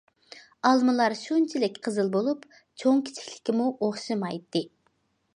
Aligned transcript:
ئالمىلار 0.67 1.13
شۇنچىلىك 1.17 1.75
قىزىل 1.87 2.09
بولۇپ، 2.15 2.47
چوڭ- 2.83 3.03
كىچىكلىكىمۇ 3.09 3.67
ئوخشىمايتتى. 3.89 4.63